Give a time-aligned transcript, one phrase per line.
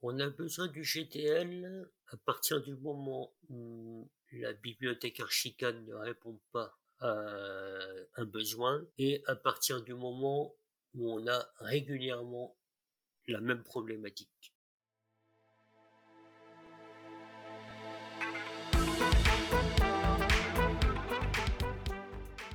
[0.00, 6.40] On a besoin du GDL à partir du moment où la bibliothèque Archicad ne répond
[6.52, 7.16] pas à
[8.16, 10.54] un besoin et à partir du moment
[10.94, 12.56] où on a régulièrement
[13.26, 14.54] la même problématique.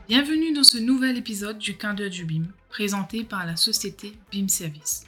[0.07, 4.47] Bienvenue dans ce nouvel épisode du quart d'heure du BIM, présenté par la société BIM
[4.47, 5.05] Service.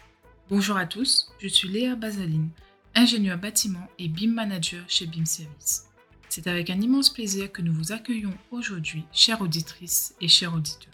[0.48, 2.52] Bonjour à tous, je suis Léa Bazaline,
[2.94, 5.88] ingénieur bâtiment et BIM manager chez BIM Service.
[6.30, 10.94] C'est avec un immense plaisir que nous vous accueillons aujourd'hui, chères auditrices et chers auditeurs.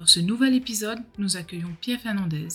[0.00, 2.48] Dans ce nouvel épisode, nous accueillons Pierre Fernandez,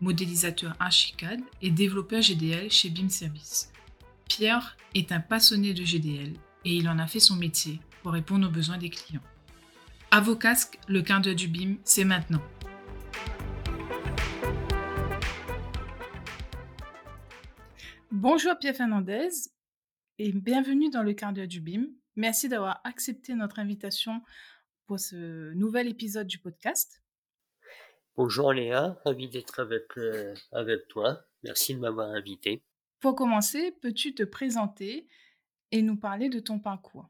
[0.00, 3.70] modélisateur Archicad et développeur GDL chez BIM Service.
[4.26, 6.32] Pierre est un passionné de GDL
[6.64, 9.20] et il en a fait son métier pour répondre aux besoins des clients.
[10.10, 12.40] À vos casques, le quart d'heure du BIM, c'est maintenant.
[18.16, 19.28] Bonjour Pierre Fernandez
[20.20, 21.86] et bienvenue dans le quart d'heure du BIM.
[22.14, 24.22] Merci d'avoir accepté notre invitation
[24.86, 27.02] pour ce nouvel épisode du podcast.
[28.16, 31.26] Bonjour Léa, ravi d'être avec, euh, avec toi.
[31.42, 32.62] Merci de m'avoir invité.
[33.00, 35.08] Pour commencer, peux-tu te présenter
[35.72, 37.08] et nous parler de ton parcours?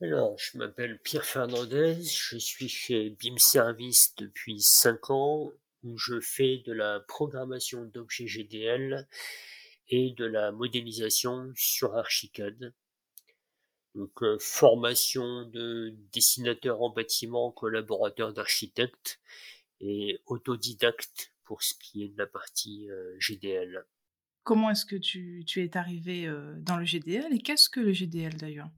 [0.00, 5.50] Alors, je m'appelle Pierre Fernandez, je suis chez BIM Service depuis 5 ans
[5.82, 9.08] où je fais de la programmation d'objets GDL
[9.90, 12.72] et de la modélisation sur Archicad.
[13.94, 19.20] Donc euh, formation de dessinateur en bâtiment, collaborateur d'architecte
[19.80, 23.84] et autodidacte pour ce qui est de la partie euh, GDL.
[24.44, 27.92] Comment est-ce que tu, tu es arrivé euh, dans le GDL et qu'est-ce que le
[27.92, 28.70] GDL d'ailleurs?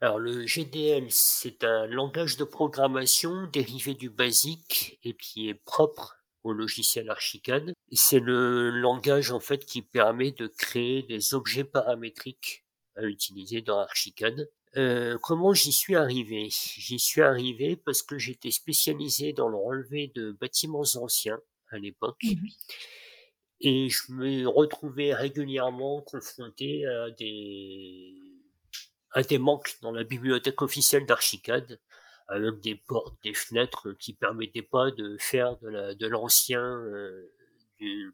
[0.00, 6.19] Alors le GDL, c'est un langage de programmation dérivé du BASIC et qui est propre
[6.42, 7.72] au logiciel Archicad.
[7.92, 12.64] C'est le langage en fait qui permet de créer des objets paramétriques
[12.96, 14.48] à utiliser dans Archicad.
[14.76, 16.48] Euh, comment j'y suis arrivé?
[16.50, 21.40] J'y suis arrivé parce que j'étais spécialisé dans le relevé de bâtiments anciens
[21.70, 22.22] à l'époque.
[22.22, 22.46] Mmh
[23.60, 28.14] Et je me retrouvais régulièrement confronté à des,
[29.12, 31.78] à des manques dans la bibliothèque officielle d'Archicad
[32.30, 36.62] avec des portes, des fenêtres qui permettaient pas de faire de la de l'ancien.
[36.62, 37.30] Euh,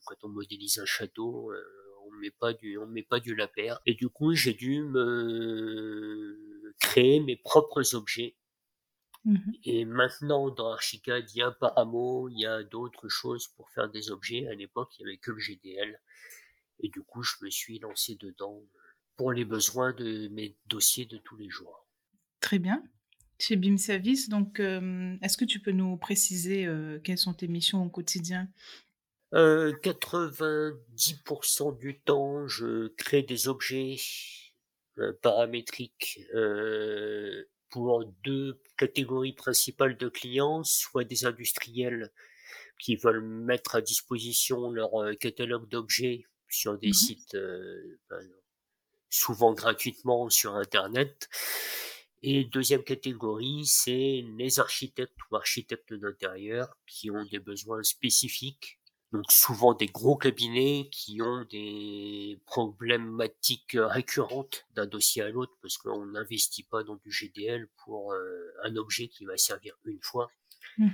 [0.04, 1.62] quand on modélise un château, euh,
[2.06, 3.80] on met pas du on met pas du lapère.
[3.84, 8.36] Et du coup, j'ai dû me créer mes propres objets.
[9.24, 13.48] Mmh Et maintenant, dans Archicad, il y a un paramo, il y a d'autres choses
[13.48, 14.46] pour faire des objets.
[14.46, 16.00] À l'époque, il y avait que le GDL.
[16.78, 18.62] Et du coup, je me suis lancé dedans
[19.16, 21.86] pour les besoins de mes dossiers de tous les jours.
[22.40, 22.82] Très bien.
[23.38, 26.68] Chez BIM Service, donc, est-ce que tu peux nous préciser
[27.04, 28.48] quelles sont tes missions au quotidien?
[29.32, 33.96] 90% du temps, je crée des objets
[35.20, 36.20] paramétriques
[37.68, 42.10] pour deux catégories principales de clients, soit des industriels
[42.78, 47.36] qui veulent mettre à disposition leur catalogue d'objets sur des mmh sites
[48.08, 48.30] ben,
[49.10, 51.28] souvent gratuitement sur Internet,
[52.22, 58.80] et deuxième catégorie, c'est les architectes ou architectes d'intérieur qui ont des besoins spécifiques.
[59.12, 65.78] Donc souvent des gros cabinets qui ont des problématiques récurrentes d'un dossier à l'autre parce
[65.78, 70.30] qu'on n'investit pas dans du GDL pour euh, un objet qui va servir une fois.
[70.78, 70.88] Mmh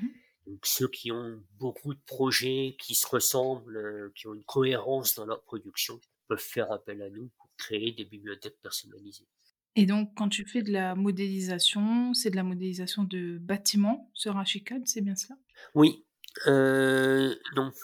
[0.46, 5.14] Donc ceux qui ont beaucoup de projets qui se ressemblent, euh, qui ont une cohérence
[5.14, 9.26] dans leur production, peuvent faire appel à nous pour créer des bibliothèques personnalisées.
[9.74, 14.36] Et donc, quand tu fais de la modélisation, c'est de la modélisation de bâtiments sur
[14.36, 15.36] Archicad, c'est bien cela?
[15.74, 16.04] Oui.
[16.46, 17.74] Euh, donc,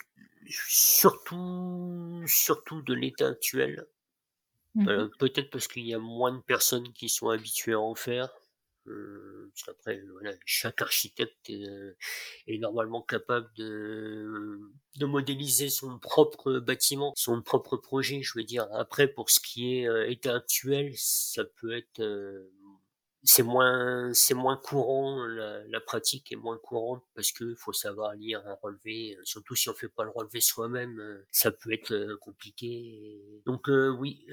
[0.49, 3.87] surtout, surtout de l'état actuel.
[4.75, 7.95] Mmh euh, peut-être parce qu'il y a moins de personnes qui sont habituées à en
[7.95, 8.29] faire.
[8.89, 11.97] Euh, après, voilà, chaque architecte est,
[12.47, 14.61] est, normalement capable de,
[14.97, 18.23] de modéliser son propre bâtiment, son propre projet.
[18.23, 22.51] Je veux dire, après, pour ce qui est euh, état actuel, ça peut être euh,
[23.25, 28.15] c'est moins c'est moins courant la, la, pratique est moins courante parce que faut savoir
[28.15, 31.73] lire un relevé euh, surtout si on fait pas le relevé soi-même euh, ça peut
[31.73, 34.27] être euh, compliqué donc oui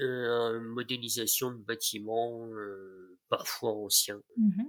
[0.60, 2.48] modélisation de bâtiments
[3.28, 4.20] parfois anciens.
[4.36, 4.62] Mmh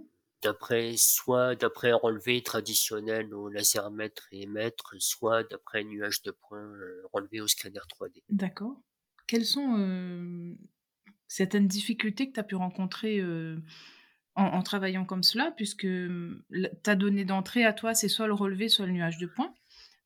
[0.44, 6.22] d'après soit d'après un relevé traditionnel au laser mètre et mètre soit d'après un nuage
[6.22, 6.72] de points
[7.12, 8.80] relevé au scanner 3D d'accord.
[9.26, 10.56] Quelles sont
[11.28, 13.20] certaines difficultés que tu as pu rencontrer
[14.38, 15.88] en, travaillant comme cela, puisque
[16.84, 19.54] ta donnée d'entrée à toi, c'est soit le relevé, soit le nuage de points.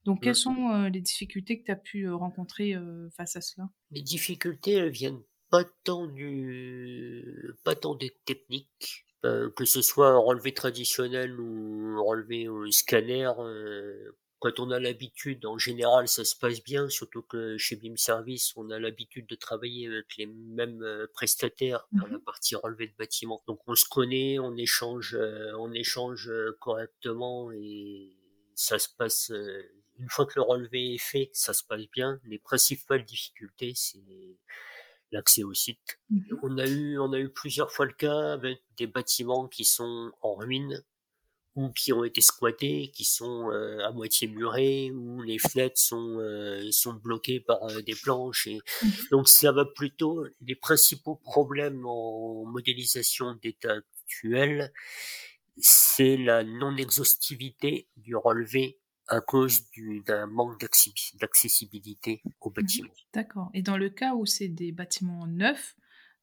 [0.05, 0.35] Donc, quelles Mmh.
[0.35, 3.69] sont euh, les difficultés que tu as pu euh, rencontrer euh, face à cela?
[3.91, 5.21] Les difficultés, elles viennent
[5.51, 11.97] pas tant du pas tant des techniques, heu, que ce soit un relevé traditionnel ou
[11.97, 16.89] un relevé au scanner, heu, quand on a l'habitude, en général, ça se passe bien,
[16.89, 20.83] surtout que chez BIM Service, on a l'habitude de travailler avec les mêmes,
[21.13, 22.25] prestataires pour la Mhm.
[22.25, 23.43] partie relevé de bâtiment.
[23.47, 25.15] Donc on se connaît, on échange,
[25.59, 28.17] on échange, correctement et
[28.55, 29.31] ça se passe,
[29.99, 32.19] une fois que le relevé est fait, ça se passe bien.
[32.23, 33.99] Les principales difficultés, c'est
[35.11, 35.99] l'accès au site.
[36.09, 36.39] Mhm.
[36.43, 40.11] On a eu, on a eu plusieurs fois le cas avec des bâtiments qui sont
[40.21, 40.83] en ruine
[41.55, 46.17] ou qui ont été squattés, qui sont euh, à moitié murés, où les fenêtres sont,
[46.19, 48.47] euh, sont bloquées par euh, des planches.
[48.47, 48.59] Et...
[48.81, 48.91] Mhm.
[49.11, 54.71] Donc ça va plutôt, les principaux problèmes en modélisation d'état actuel,
[55.57, 58.80] c'est la non-exhaustivité du relevé
[59.11, 60.59] à cause du, d'un manque
[61.19, 62.61] d'accessibilité au Mhm.
[62.61, 62.95] bâtiment.
[63.13, 63.49] D'accord.
[63.53, 65.75] Et dans le cas où c'est des bâtiments neufs,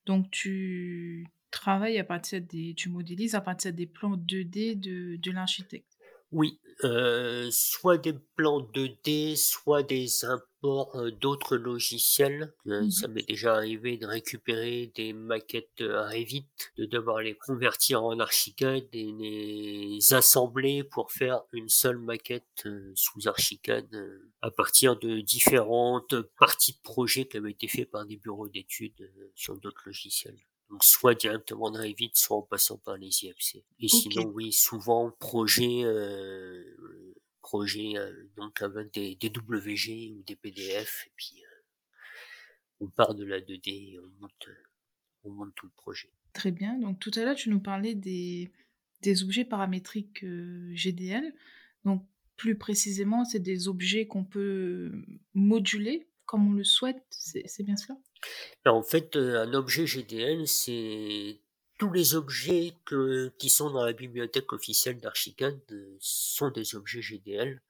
[0.07, 5.31] donc tu travailles à partir des, tu modélises à partir des plans 2D de, de
[5.33, 5.98] l'architecte.
[6.33, 12.53] Oui, heu, soit des plans 2D, soit des imports, heu, d'autres logiciels.
[12.67, 13.09] Heu, ça Mhm.
[13.09, 16.47] m'est déjà arrivé de récupérer des maquettes, heu, Revit,
[16.77, 23.27] de devoir les convertir en Archicad et les assembler pour faire une seule maquette, sous
[23.27, 23.87] Archicad,
[24.43, 29.11] à partir de différentes parties de projet qui avaient été faits par des bureaux d'études,
[29.35, 30.39] sur d'autres logiciels.
[30.71, 33.65] Donc soit directement dans Revit, soit en passant par les IFC.
[33.81, 36.63] Et sinon, oui, souvent projet, euh,
[37.41, 41.63] projet euh, donc avec des, des WG ou des PDF, et puis euh,
[42.81, 44.49] on part de la 2D et on monte,
[45.25, 46.11] on monte tout le projet.
[46.35, 46.79] très bien.
[46.79, 48.53] Donc tout à l'heure, tu nous parlais des,
[49.01, 50.25] des objets paramétriques
[50.75, 51.35] GDL.
[51.85, 52.07] Donc
[52.37, 54.93] plus précisément, c'est des objets qu'on peut
[55.33, 57.03] moduler comme on le souhaite.
[57.11, 57.99] C'est bien cela?
[58.67, 61.41] En fait, euh, un objet GDL, c'est
[61.79, 67.03] tous les objets que, qui sont dans la bibliothèque officielle d'Archicad euh, sont des objets
[67.03, 67.63] GDL.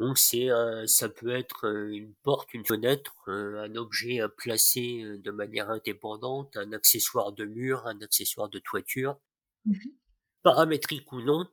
[0.00, 5.04] Donc c'est euh, ça peut être une porte, une fenêtre, euh, un objet à placer
[5.18, 9.18] de manière indépendante, un accessoire de mur, un accessoire de toiture,
[9.64, 9.98] Mhm.
[10.42, 11.46] paramétrique ou non,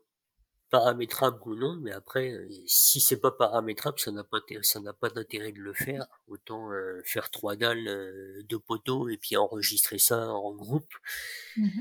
[0.70, 4.94] paramétrable ou non, mais après euh, si c'est pas paramétrable, ça n'a pas ça n'a
[4.94, 6.06] pas d'intérêt de le faire.
[6.28, 10.94] Autant euh, faire trois dalles, euh, deux poteaux et puis enregistrer ça en groupe.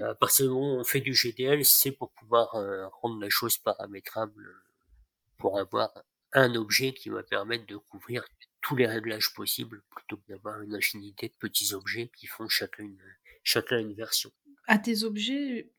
[0.02, 3.30] À partir du moment où on fait du GDL, c'est pour pouvoir euh, rendre la
[3.30, 4.48] chose paramétrable
[5.38, 5.92] pour avoir
[6.32, 8.24] un objet qui va permettre de couvrir
[8.60, 12.84] tous les réglages possibles plutôt que d'avoir une infinité de petits objets qui font chacun
[12.84, 12.98] une,
[13.42, 14.30] chacun une version.
[14.66, 15.70] À tes objets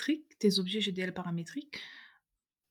[0.00, 1.78] paramétriques, tes objets GDL paramétriques,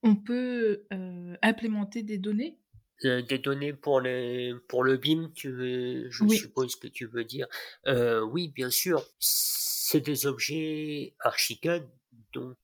[0.04, 2.60] on peut euh, implémenter des données?
[3.06, 6.38] Euh, des données pour les pour le BIM, tu veux, je Oui.
[6.38, 7.48] suppose que tu veux dire.
[7.88, 11.88] Euh, oui, bien sûr, c'est des objets Archicad,
[12.34, 12.58] donc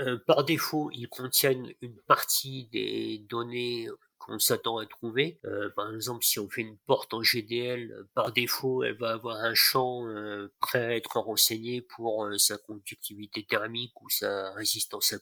[0.00, 3.88] euh, par défaut, ils contiennent une partie des données
[4.26, 5.38] qu'on s'attend à trouver.
[5.44, 9.36] Euh, par exemple, si on fait une porte en GDL, par défaut, elle va avoir
[9.36, 15.14] un champ euh, prêt à être renseigné pour euh, sa conductivité thermique ou sa résistance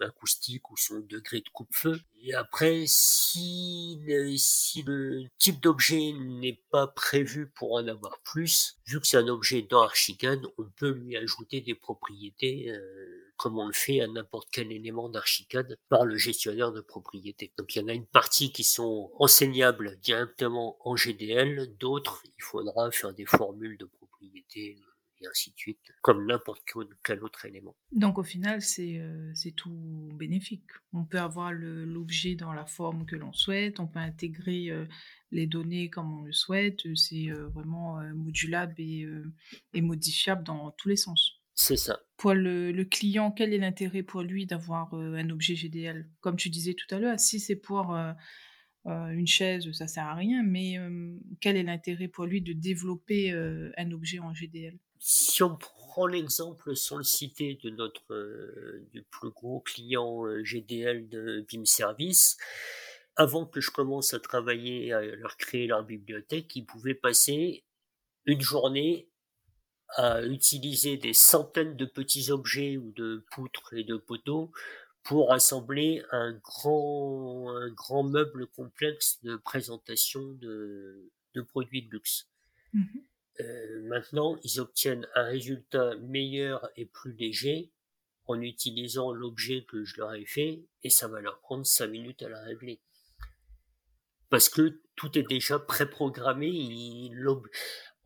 [0.00, 2.00] acoustique ou son degré de coupe-feu.
[2.26, 8.78] Et après, si le, si le type d'objet n'est pas prévu pour en avoir plus,
[8.86, 13.58] vu que c'est un objet dans Archicad, on peut lui ajouter des propriétés euh, comme
[13.58, 17.52] on le fait à n'importe quel élément d'Archicad par le gestionnaire de propriété.
[17.58, 22.42] Donc il y en a une partie qui sont enseignables directement en GDL, d'autres il
[22.42, 24.76] faudra faire des formules de propriété
[25.20, 26.62] et ainsi de suite, comme n'importe
[27.02, 27.76] quel autre élément.
[27.92, 30.70] Donc au final, c'est euh, tout bénéfique.
[30.92, 34.86] On peut avoir l'objet dans la forme que l'on souhaite, on peut intégrer euh,
[35.30, 40.96] les données comme on le souhaite, c'est euh, vraiment modulable et modifiable dans tous les
[40.96, 41.43] sens.
[41.54, 42.00] C'est ça.
[42.16, 46.36] Pour le, le, client, quel est l'intérêt pour lui d'avoir euh, un objet GDL Comme
[46.36, 48.12] tu disais tout à l'heure, si c'est pour euh,
[48.86, 50.76] euh, une chaise, ça sert à rien, mais
[51.40, 56.74] quel est l'intérêt pour lui de développer un objet en GDL Si on prend l'exemple
[56.76, 58.04] sans le citer de notre
[58.92, 62.36] du plus gros client GDL de BIM Service,
[63.16, 67.64] avant que je commence à travailler à leur créer leur bibliothèque, ils pouvaient passer
[68.26, 69.08] une journée
[69.96, 74.52] à utiliser des centaines de petits objets ou de poutres et de poteaux
[75.02, 82.28] pour assembler un grand, un grand meuble complexe de présentation de, de produits de luxe.
[82.72, 82.84] Mmh.
[83.40, 87.72] Euh, maintenant, ils obtiennent un résultat meilleur et plus léger
[88.26, 92.22] en utilisant l'objet que je leur ai fait et ça va leur prendre 5 minutes
[92.22, 92.80] à la régler.
[94.30, 96.50] parce que tout est déjà préprogrammé.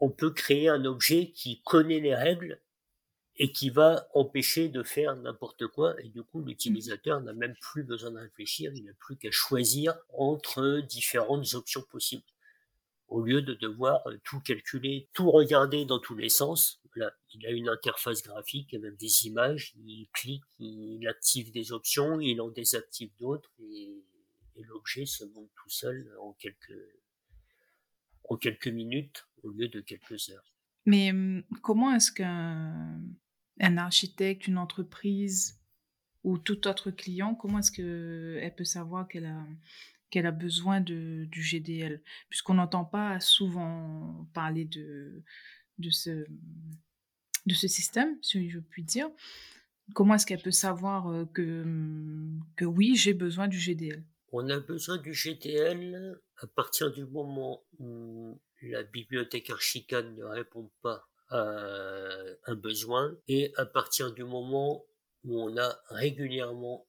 [0.01, 2.61] On peut créer un objet qui connaît les règles
[3.37, 6.01] et qui va empêcher de faire n'importe quoi.
[6.03, 9.97] Et du coup, l'utilisateur n'a même plus besoin de réfléchir, il n'a plus qu'à choisir
[10.13, 12.25] entre différentes options possibles.
[13.07, 16.81] Au lieu de devoir tout calculer, tout regarder dans tous les sens,
[17.33, 22.41] il a une interface graphique avec des images, il clique, il active des options, il
[22.41, 24.05] en désactive d'autres, et,
[24.63, 26.75] l'objet se monte tout seul en quelques,
[28.29, 30.55] en quelques minutes au lieu de quelques heures.
[30.87, 33.01] Mais hum, comment est-ce qu'un
[33.61, 35.61] un architecte, une entreprise
[36.25, 39.47] ou tout autre client, comment est-ce qu'elle peut savoir qu'elle a,
[40.11, 45.23] qu'elle a besoin de, du GDL Puisqu'on n'entend pas souvent parler de,
[45.79, 46.27] de, ce,
[47.47, 49.11] de ce système, si je puis dire.
[49.95, 51.65] Comment est-ce qu'elle peut savoir euh, que,
[52.57, 57.65] que oui, j'ai besoin du GDL On a besoin du GDL à partir du moment
[57.79, 64.85] où la bibliothèque Archicad ne répond pas euh, un besoin et à partir du moment
[65.25, 66.87] où on a régulièrement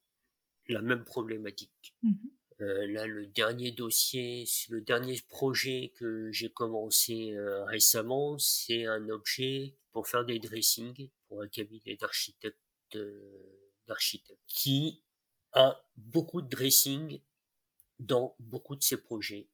[0.68, 1.96] la même problématique.
[2.04, 2.14] Mmh
[2.62, 9.08] euh, là, le dernier dossier, le dernier projet que j'ai commencé euh, récemment, c'est un
[9.08, 12.58] objet pour faire des dressings pour un cabinet d'architectes
[13.88, 15.02] d'architectes qui
[15.54, 17.22] a beaucoup de dressing
[18.00, 19.48] dans beaucoup de ses projets.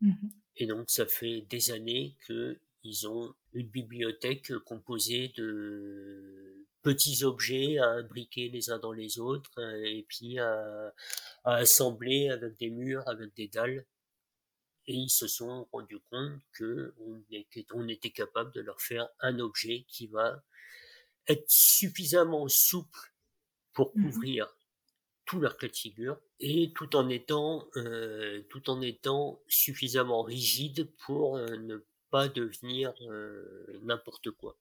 [0.00, 0.12] Mmh
[0.58, 7.78] et donc, ça fait des années que ils ont une bibliothèque composée de petits objets
[7.78, 10.94] à imbriquer les uns dans les autres et puis à,
[11.44, 13.84] assembler avec des murs, avec des dalles.
[14.86, 19.40] Et ils se sont rendus compte qu'on était, on était capable de leur faire un
[19.40, 20.42] objet qui va
[21.26, 23.12] être suffisamment souple
[23.72, 24.56] pour mmh couvrir
[25.26, 30.90] tout leur cas de figure et tout en étant euh, tout en étant suffisamment rigide
[31.04, 34.56] pour euh, ne pas devenir euh, n'importe quoi.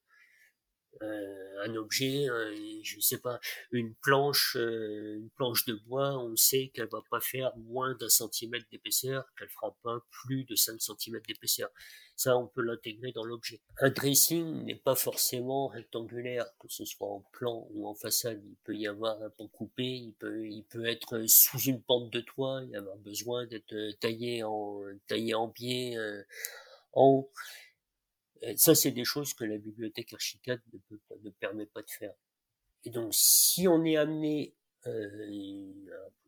[1.01, 3.39] Euh, un objet, euh, je sais pas,
[3.71, 8.65] une planche, une planche de bois, on sait qu'elle va pas faire moins d'un centimètre
[8.71, 11.69] d'épaisseur, qu'elle fera pas plus de 5 centimètres d'épaisseur.
[12.15, 13.61] Ça, on peut l'intégrer dans l'objet.
[13.79, 18.41] Un dressing n'est pas forcément rectangulaire, que ce soit en plan ou en façade.
[18.45, 22.11] Il peut y avoir un pan coupé, il peut, il peut être sous une pente
[22.11, 25.97] de toit, il y avoir besoin d'être taillé en, taillé en biais,
[26.93, 27.27] en
[28.57, 32.13] Ça, c'est des choses que la bibliothèque Archicad ne, ne permet pas de faire.
[32.83, 34.53] Et donc, si on est amené,
[34.85, 35.71] euh,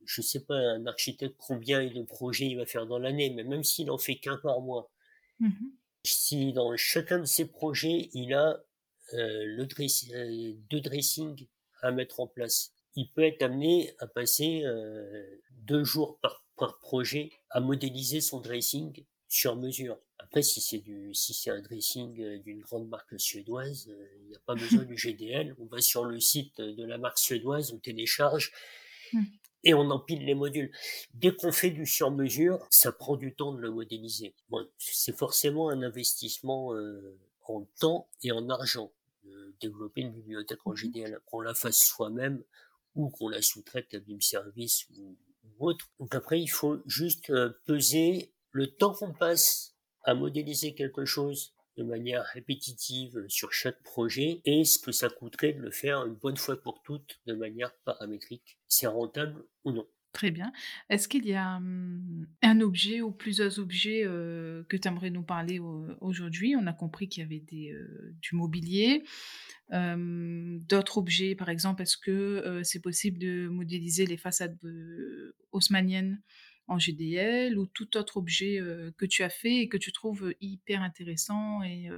[0.05, 3.63] je sais pas, un architecte combien de projets il va faire dans l'année, mais même
[3.63, 4.91] s'il en fait qu'un par mois,
[5.39, 5.51] mmh
[6.07, 8.63] si dans chacun de ces projets il a
[9.13, 11.47] euh, le dress, euh, deux dressings
[11.81, 16.79] à mettre en place, il peut être amené à passer euh, deux jours par, par
[16.79, 19.99] projet à modéliser son dressing sur mesure.
[20.27, 24.27] Après, si c'est du, si c'est un dressing euh, d'une grande marque suédoise, euh, il
[24.27, 25.55] n'y a pas besoin du GDL.
[25.57, 28.51] On va sur le site de la marque suédoise, on télécharge
[29.13, 29.21] mmh.
[29.63, 30.69] et on empile les modules.
[31.13, 34.35] Dès qu'on fait du sur-mesure, ça prend du temps de le modéliser.
[34.49, 38.91] Bon, c'est forcément un investissement euh, en temps et en argent
[39.23, 41.19] de développer une bibliothèque en mmh GDL.
[41.25, 42.43] Qu'on la fasse soi-même
[42.95, 45.15] ou qu'on la sous-traite à BIM Service ou,
[45.57, 45.89] ou, autre.
[46.01, 47.31] Donc après, il faut juste
[47.63, 49.76] peser le temps qu'on passe
[50.07, 55.53] à modéliser quelque chose de manière répétitive sur chaque projet et ce que ça coûterait
[55.53, 58.57] de le faire une bonne fois pour toutes de manière paramétrique.
[58.67, 59.85] C'est rentable ou non.
[60.13, 60.51] Très bien.
[60.89, 65.21] Est-ce qu'il y a hum, un objet ou plusieurs objets euh, que tu aimerais nous
[65.21, 66.55] parler aujourd'hui?
[66.55, 69.03] On a compris qu'il y avait des, euh, du mobilier.
[69.71, 74.57] Hum, d'autres objets, par exemple, est-ce que euh, c'est possible de modéliser les façades
[75.51, 76.23] haussmanniennes?
[76.67, 78.59] En GDL ou tout autre objet
[78.97, 81.89] que tu as fait et que tu trouves hyper intéressant et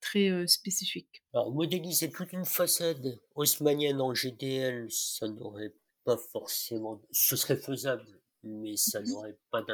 [0.00, 1.22] très spécifique.
[1.32, 3.20] Alors, modéliser toute une façade.
[3.34, 8.06] Haussmannienne en GDL, ça n'aurait pas forcément, ce serait faisable,
[8.42, 9.64] mais ça mmh n'aurait pas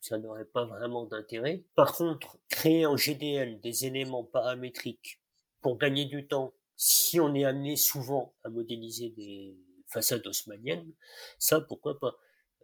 [0.00, 1.64] ça n'aurait pas vraiment d'intérêt.
[1.74, 5.20] Par contre, créer en GDL des éléments paramétriques
[5.60, 10.92] pour gagner du temps, si on est amené souvent à modéliser des façades haussmanniennes,
[11.38, 12.16] ça pourquoi pas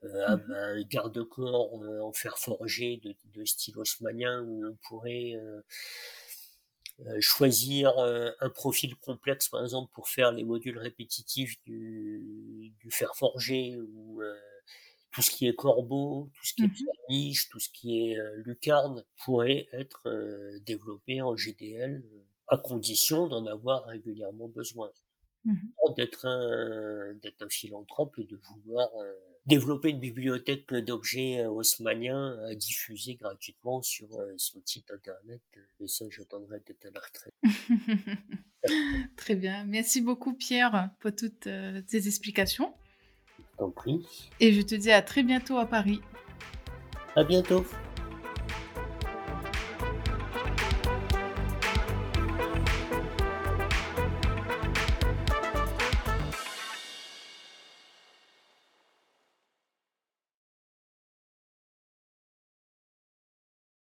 [0.04, 5.34] euh, mmh un garde-corps euh, en fer forgé de, de style haussmannien où on pourrait
[5.36, 5.60] euh,
[7.06, 13.14] euh choisir un profil complexe par exemple pour faire les modules répétitifs du, du fer
[13.14, 14.20] forgé ou
[15.10, 18.18] tout ce qui est corbeau, tout ce qui est mmh niche, tout ce qui est
[18.44, 20.02] lucarne pourrait être
[20.64, 22.02] développé en GDL
[22.48, 24.90] à condition d'en avoir régulièrement besoin.
[25.44, 25.54] Mmh
[25.96, 28.88] d'être un, d'être un philanthrope et de vouloir
[29.46, 35.40] développer une bibliothèque d'objets haussmanniens à diffuser gratuitement sur son site internet.
[35.80, 37.34] Et ça, j'attendrai d'être à la retraite.
[39.16, 39.64] Très bien.
[39.64, 41.48] Merci beaucoup, Pierre, pour toutes
[41.86, 42.72] ces explications.
[43.38, 44.06] Je t'en prie.
[44.40, 46.00] Et je te dis à très bientôt à Paris.
[47.16, 47.64] À bientôt.